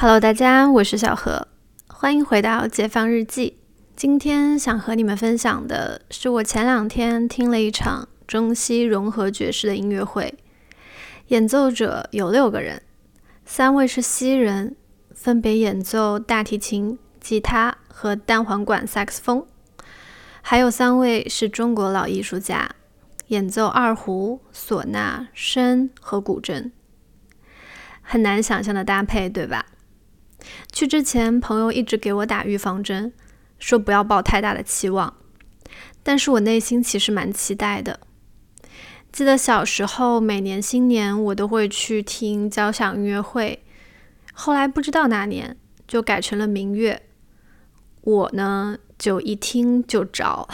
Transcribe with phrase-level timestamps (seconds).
[0.00, 1.48] Hello，大家，我是小何，
[1.88, 3.58] 欢迎回到解放日记。
[3.96, 10.32] 今天想和你们分享的是我前两天听了一场中西融合爵士的音乐会，
[11.26, 12.80] 演奏者有六个人，
[13.44, 14.76] 三位是西人，
[15.10, 19.44] 分别演奏大提琴、吉他和单簧管萨克斯风，
[20.40, 22.70] 还有三位是中国老艺术家，
[23.26, 26.70] 演奏二胡、唢呐、笙和古筝，
[28.00, 29.66] 很难想象的搭配，对吧？
[30.72, 33.12] 去之前，朋友一直给我打预防针，
[33.58, 35.14] 说不要抱太大的期望。
[36.02, 38.00] 但是我内心其实蛮期待的。
[39.10, 43.62] 记得小时候，每年新年我都会去听交响音乐会，
[44.32, 45.56] 后来不知道哪年
[45.86, 47.02] 就改成了民乐。
[48.02, 50.46] 我呢，就一听就着。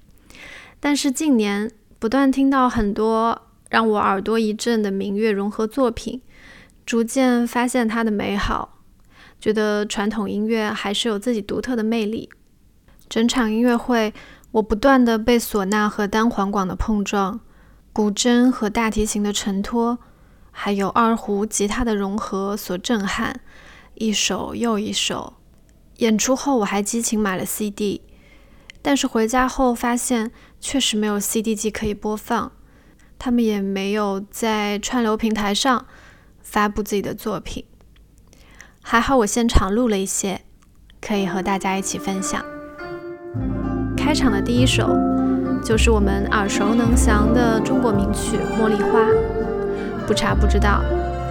[0.80, 6.22] 但是近年不断听到很多让我耳朵一震的民乐融合作品，
[6.86, 8.77] 逐渐发现它的美好。
[9.40, 12.28] 觉得传统音乐还是有自己独特的魅力。
[13.08, 14.12] 整场音乐会，
[14.50, 17.40] 我不断的被唢呐和单簧管的碰撞、
[17.92, 19.98] 古筝和大提琴的承托，
[20.50, 23.40] 还有二胡、吉他的融合所震撼，
[23.94, 25.34] 一首又一首。
[25.98, 28.02] 演出后，我还激情买了 CD，
[28.82, 32.52] 但是回家后发现确实没有 CD 机可以播放，
[33.18, 35.86] 他们也没有在串流平台上
[36.40, 37.64] 发布自己的作品。
[38.90, 40.40] 还好我现场录了一些，
[40.98, 42.42] 可以和大家一起分享。
[43.94, 44.96] 开场的第一首
[45.62, 49.00] 就是我们耳熟能详的中国名曲《茉莉花》。
[50.06, 50.82] 不查不知道，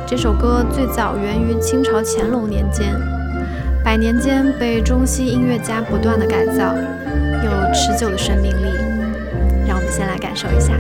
[0.05, 2.94] 这首歌最早源于清朝乾隆年间，
[3.83, 8.69] 百年间被中西音乐家不断的改造，有持久的生命力。
[9.67, 10.75] 让我们先来感受一下。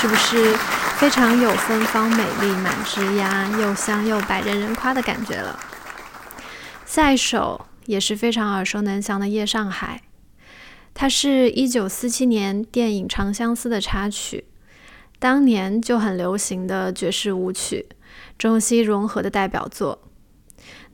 [0.00, 0.56] 是不是
[1.00, 5.58] 非常有芬芳、美丽、满枝桠、又香又白人人夸的感觉了？
[6.86, 10.02] 下一首也是非常耳熟能详的《夜上海》，
[10.94, 14.44] 它是一九四七年电影《长相思》的插曲，
[15.18, 17.88] 当年就很流行的爵士舞曲，
[18.38, 20.02] 中西融合的代表作。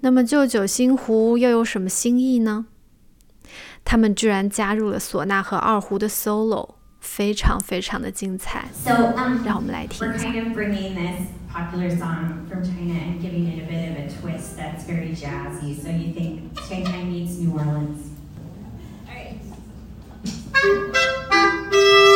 [0.01, 2.65] 那么，旧九新湖又有什么新意呢？
[3.85, 8.66] 他们居然加入了唢呐和二胡的 solo，非常非常的精彩。
[9.46, 10.26] 让我们来听一下。
[11.50, 15.76] popular song from China and giving it a bit of a twist that's very jazzy.
[15.82, 18.12] So you think Shanghai meets New Orleans.
[19.08, 19.40] All right.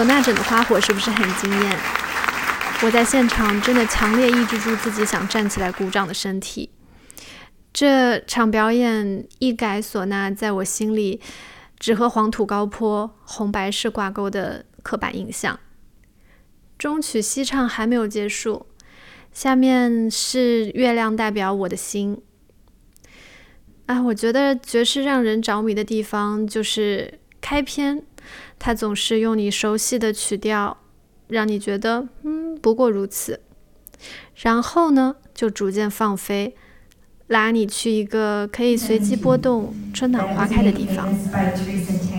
[0.00, 1.78] 唢呐整的花火是不是很惊艳？
[2.82, 6.70] 我在现场真的强烈抑制住自己想站起来鼓掌的身体。
[7.70, 11.20] 这场表演一改唢呐在我心里
[11.78, 15.60] 只和黄土高坡、红白事挂钩的刻板印象。
[16.78, 18.64] 中曲西唱还没有结束，
[19.34, 22.22] 下面是月亮代表我的心。
[23.84, 28.02] 啊，我觉得爵士让人着迷的地方就是开篇，
[28.58, 30.76] 它总是用你熟悉的曲调，
[31.28, 33.40] 让你觉得嗯，不过如此。
[34.42, 36.54] 然后呢，就逐渐放飞，
[37.26, 41.08] 拉你去一个可以随机波动、春暖花开的地方。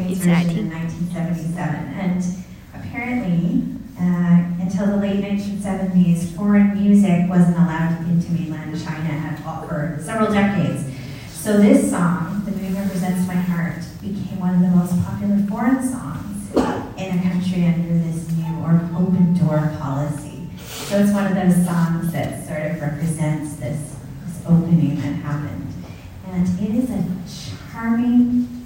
[0.08, 0.70] 一起来听。
[4.62, 10.84] Until the late 1970s, foreign music wasn't allowed into mainland China at all for several decades.
[11.32, 13.51] So this song, The Moon Represents My Heart, became
[14.42, 16.50] one of the most popular foreign songs
[16.98, 20.50] in a country under this new or open door policy.
[20.58, 25.72] So it's one of those songs that sort of represents this, this opening that happened.
[26.26, 28.66] And it is a charming,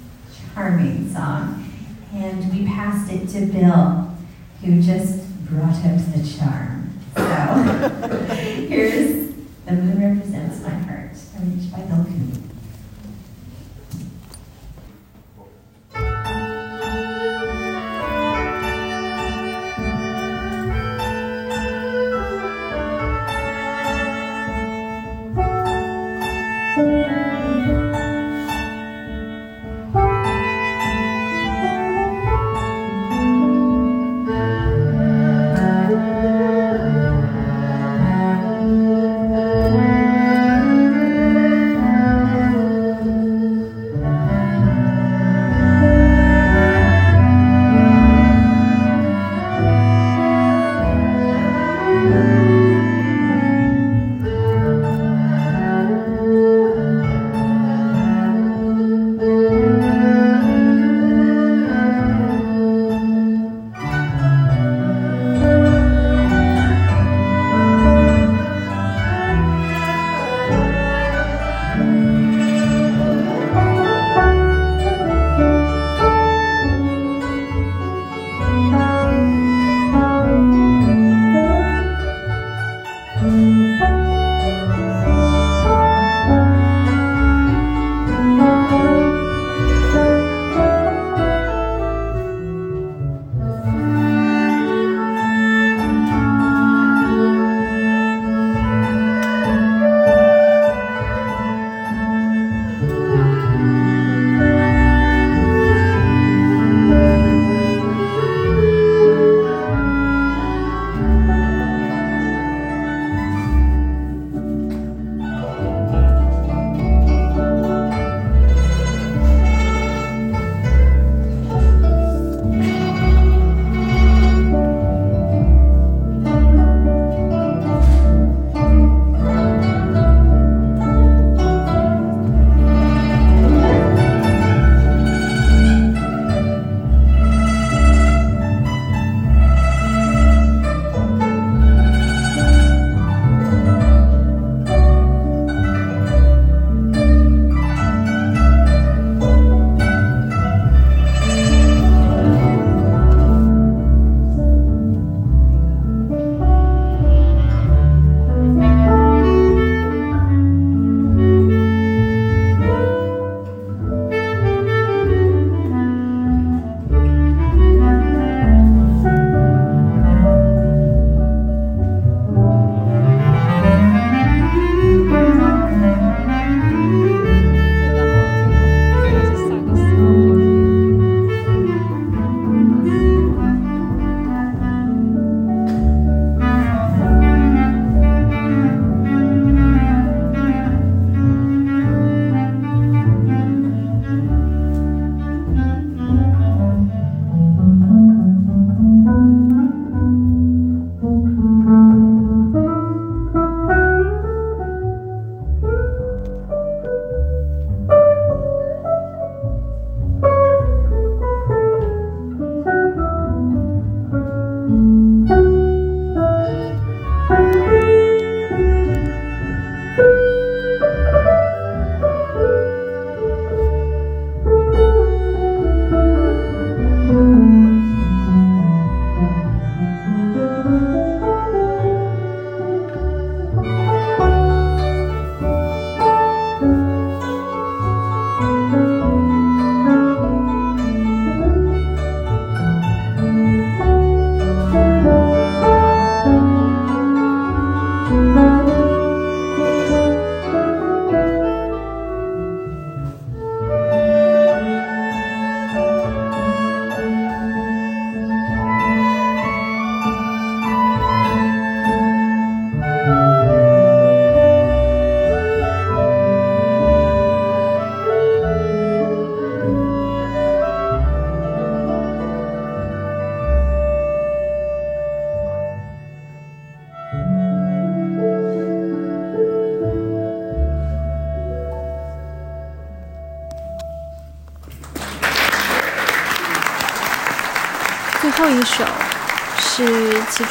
[0.54, 1.70] charming song.
[2.14, 4.16] And we passed it to Bill,
[4.64, 6.98] who just brought up the charm.
[7.16, 7.22] So
[8.66, 9.34] here's
[9.66, 11.80] The Moon Represents My Heart, arranged by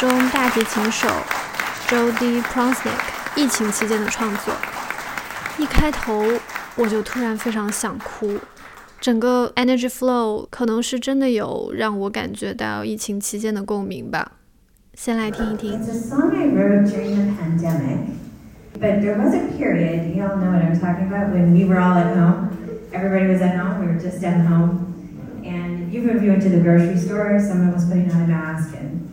[0.00, 1.08] 中大提琴手
[1.88, 4.54] Jody Pronsnick 疫情期间的创作。
[5.58, 6.24] 一开头
[6.76, 8.38] 我就突然非常想哭，
[9.00, 14.32] 整个 Energy Flow 可能是真的有让我感觉到疫情期间的共鸣吧。
[14.94, 15.72] 先来听一听。
[15.72, 17.98] It's a song I wrote during the pandemic,
[18.80, 21.80] but there was a period, you all know what I'm talking about, when we were
[21.80, 22.48] all at home.
[22.92, 24.86] Everybody was at home, we were just at home.
[25.44, 28.74] And even if you went to the grocery store, someone was putting on a mask
[28.74, 29.03] and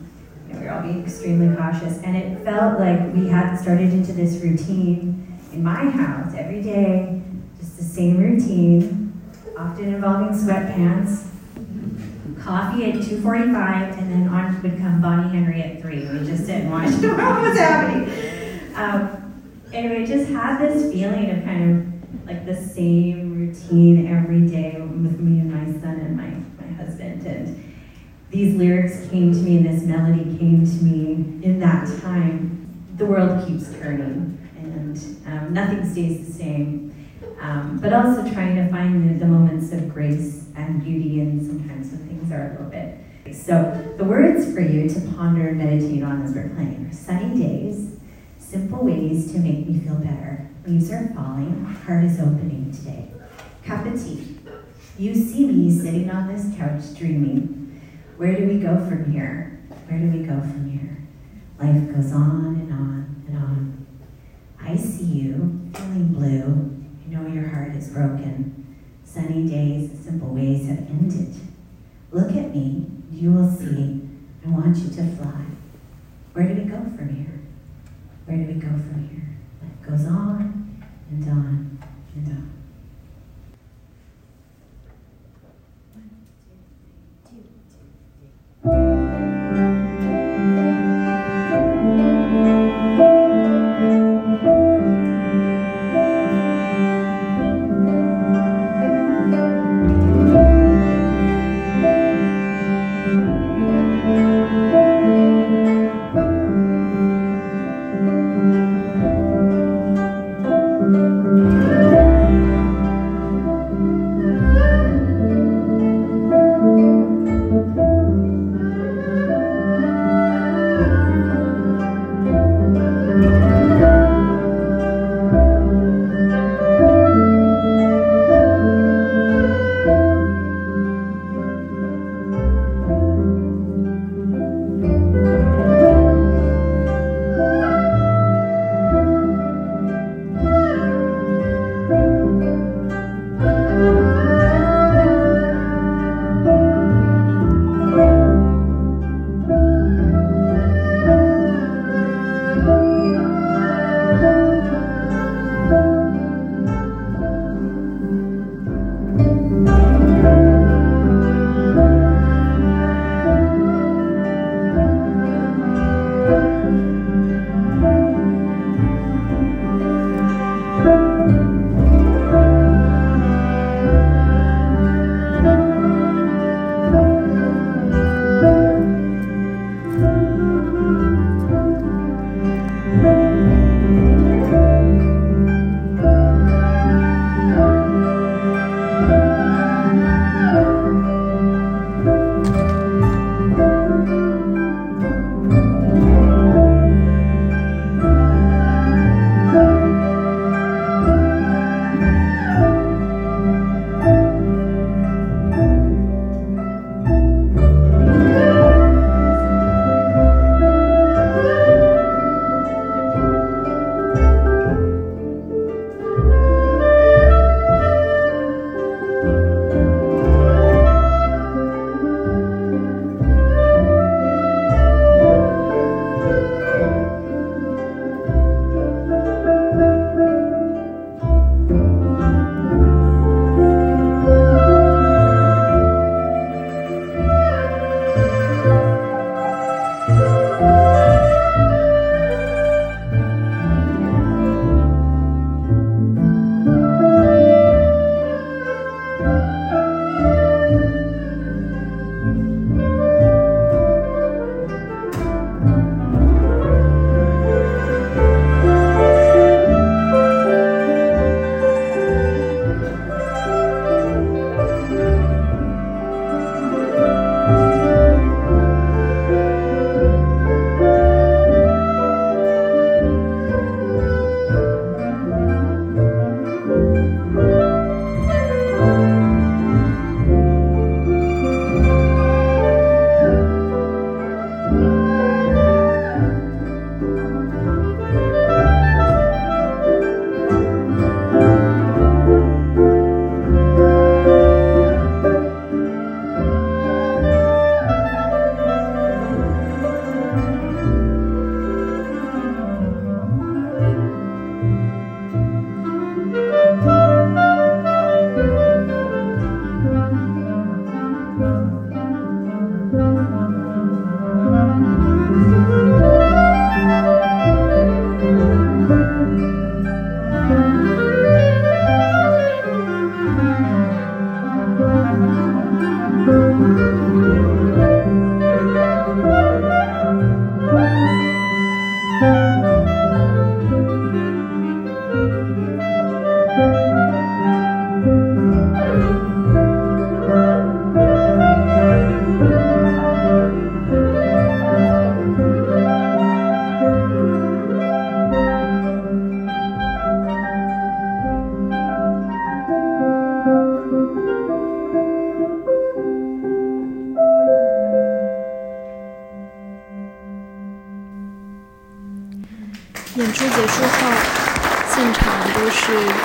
[0.72, 1.98] we all being extremely cautious.
[2.02, 7.20] And it felt like we had started into this routine in my house every day,
[7.58, 9.20] just the same routine,
[9.56, 11.28] often involving sweatpants,
[12.40, 15.96] coffee at 2.45, and then on would come Bonnie Henry at 3.
[15.96, 18.74] We just and watch what was happening.
[18.74, 24.76] Um, anyway, just had this feeling of kind of like the same routine every day
[24.78, 26.24] with me and my son and my.
[26.24, 26.41] And
[28.32, 32.66] these lyrics came to me and this melody came to me in that time.
[32.96, 36.88] The world keeps turning and um, nothing stays the same.
[37.42, 41.90] Um, but also trying to find the, the moments of grace and beauty and sometimes
[41.90, 43.34] when things are a little bit.
[43.36, 47.38] So the words for you to ponder and meditate on as we're playing are sunny
[47.38, 47.98] days,
[48.38, 50.48] simple ways to make me feel better.
[50.66, 53.10] Leaves are falling, heart is opening today.
[53.64, 54.38] Cup of tea.
[54.98, 57.61] You see me sitting on this couch dreaming.
[58.22, 59.58] Where do we go from here?
[59.88, 60.96] Where do we go from here?
[61.58, 63.86] Life goes on and on and on.
[64.60, 66.86] I see you, feeling blue.
[67.04, 68.76] You know your heart is broken.
[69.04, 71.34] Sunny days, simple ways have ended.
[72.12, 74.08] Look at me, you will see.
[74.46, 75.44] I want you to fly.
[76.34, 77.40] Where do we go from here?
[78.26, 79.36] Where do we go from here?
[79.60, 80.80] Life goes on
[81.10, 81.82] and on
[82.14, 82.51] and on.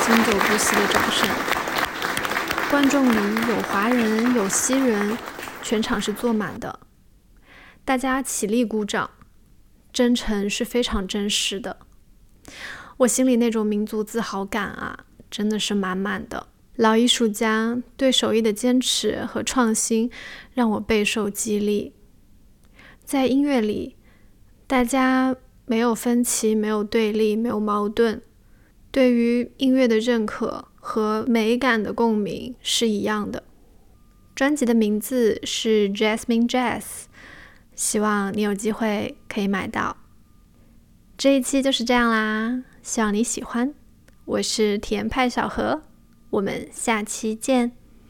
[0.07, 1.27] 经久不息的掌声。
[2.71, 5.17] 观众里有华人，有西人，
[5.61, 6.79] 全场是坐满的。
[7.83, 9.09] 大家起立鼓掌，
[9.91, 11.79] 真诚是非常真实的。
[12.99, 16.47] 我心里那种民族自豪感啊，真的是满满的。
[16.77, 20.09] 老艺术家对手艺的坚持和创新，
[20.53, 21.93] 让我备受激励。
[23.03, 23.97] 在音乐里，
[24.65, 25.35] 大家。
[25.69, 28.21] 没有分歧，没有对立，没有矛盾。
[28.97, 33.43] 对于音乐的认可和美感的共鸣是一样的。
[34.33, 37.03] 专辑的名字是 Jasmine Jazz，
[37.75, 39.97] 希望你有机会可以买到。
[41.15, 43.71] 这一期就是这样啦，希望你喜欢。
[44.25, 45.83] 我是体验派小何，
[46.31, 47.73] 我们下期见。